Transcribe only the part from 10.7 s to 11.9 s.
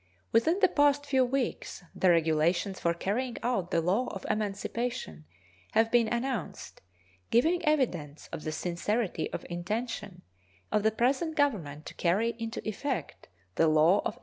of the present Government